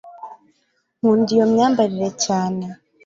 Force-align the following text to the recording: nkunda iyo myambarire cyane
nkunda 0.97 1.29
iyo 1.35 1.45
myambarire 1.51 2.09
cyane 2.25 2.65